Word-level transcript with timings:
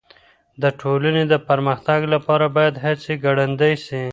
د 0.61 0.63
ټولني 0.79 1.23
د 1.31 1.35
پرمختګ 1.47 1.99
لپاره 2.13 2.45
بايد 2.55 2.75
هڅې 2.85 3.13
ګړندۍ 3.25 3.73
سي. 3.85 4.03